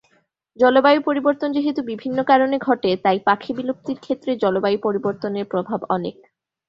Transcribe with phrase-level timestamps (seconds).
[0.57, 6.15] জলবায়ু পরিবর্তন যেহেতু বিভিন্ন কারণে ঘটে, তাই পাখি বিলুপ্তির ক্ষেত্রে জলবায়ু পরিবর্তনের প্রভাব অনেক।